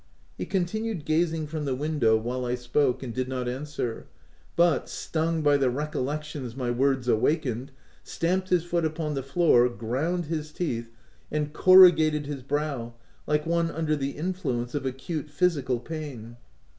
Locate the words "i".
2.59-2.63